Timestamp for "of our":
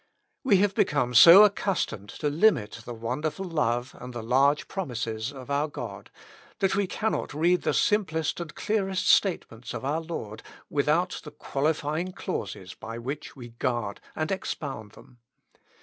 5.31-5.67, 9.75-10.01